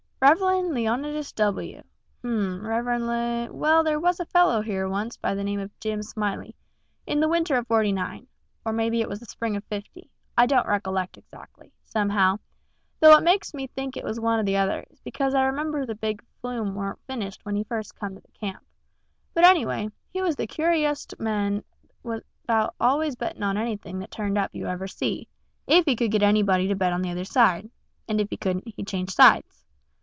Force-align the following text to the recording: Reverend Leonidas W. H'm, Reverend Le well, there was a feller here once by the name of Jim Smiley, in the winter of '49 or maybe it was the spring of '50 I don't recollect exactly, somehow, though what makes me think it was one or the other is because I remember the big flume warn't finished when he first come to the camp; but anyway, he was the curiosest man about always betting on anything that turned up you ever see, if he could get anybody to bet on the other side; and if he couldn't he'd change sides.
Reverend 0.23 0.75
Leonidas 0.75 1.31
W. 1.31 1.79
H'm, 2.21 2.63
Reverend 2.63 3.07
Le 3.07 3.49
well, 3.51 3.83
there 3.83 3.99
was 3.99 4.19
a 4.19 4.25
feller 4.25 4.61
here 4.61 4.87
once 4.87 5.17
by 5.17 5.33
the 5.33 5.43
name 5.43 5.59
of 5.59 5.71
Jim 5.79 6.03
Smiley, 6.03 6.55
in 7.07 7.19
the 7.19 7.27
winter 7.27 7.55
of 7.55 7.65
'49 7.65 8.27
or 8.63 8.71
maybe 8.71 9.01
it 9.01 9.09
was 9.09 9.19
the 9.19 9.25
spring 9.25 9.55
of 9.55 9.63
'50 9.63 10.11
I 10.37 10.45
don't 10.45 10.67
recollect 10.67 11.17
exactly, 11.17 11.73
somehow, 11.83 12.37
though 12.99 13.09
what 13.09 13.23
makes 13.23 13.55
me 13.55 13.65
think 13.65 13.97
it 13.97 14.03
was 14.03 14.19
one 14.19 14.39
or 14.39 14.43
the 14.43 14.57
other 14.57 14.85
is 14.91 14.99
because 14.99 15.33
I 15.33 15.45
remember 15.45 15.87
the 15.87 15.95
big 15.95 16.21
flume 16.39 16.75
warn't 16.75 16.99
finished 17.07 17.43
when 17.43 17.55
he 17.55 17.63
first 17.63 17.95
come 17.95 18.13
to 18.13 18.21
the 18.21 18.27
camp; 18.31 18.63
but 19.33 19.43
anyway, 19.43 19.87
he 20.13 20.21
was 20.21 20.35
the 20.35 20.45
curiosest 20.45 21.19
man 21.19 21.63
about 22.03 22.75
always 22.79 23.15
betting 23.15 23.41
on 23.41 23.57
anything 23.57 23.97
that 23.97 24.11
turned 24.11 24.37
up 24.37 24.51
you 24.53 24.67
ever 24.67 24.87
see, 24.87 25.27
if 25.65 25.85
he 25.85 25.95
could 25.95 26.11
get 26.11 26.21
anybody 26.21 26.67
to 26.67 26.75
bet 26.75 26.93
on 26.93 27.01
the 27.01 27.09
other 27.09 27.25
side; 27.25 27.67
and 28.07 28.21
if 28.21 28.29
he 28.29 28.37
couldn't 28.37 28.67
he'd 28.75 28.85
change 28.87 29.09
sides. 29.09 29.57